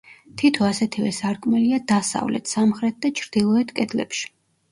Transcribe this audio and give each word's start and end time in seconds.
თითო 0.41 0.63
ასეთივე 0.67 1.09
სარკმელია 1.17 1.79
დასავლეთ, 1.91 2.49
სამხრეთ 2.55 2.97
და 3.05 3.11
ჩრდილოეთ 3.21 3.77
კედლებში. 3.81 4.27